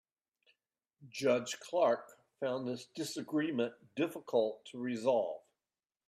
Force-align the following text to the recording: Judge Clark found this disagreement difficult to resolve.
Judge 1.11 1.59
Clark 1.59 2.17
found 2.39 2.67
this 2.67 2.87
disagreement 2.95 3.73
difficult 3.95 4.65
to 4.65 4.79
resolve. 4.79 5.41